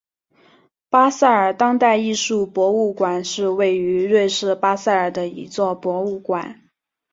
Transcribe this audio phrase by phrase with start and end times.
[0.89, 6.71] 巴塞尔当代艺术博物馆是位于瑞士巴塞尔的一座博物馆。